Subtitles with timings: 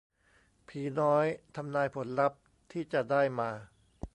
[0.67, 1.25] ผีน้อย
[1.55, 3.49] ทำนายผลลัพท์ที่จะได้มา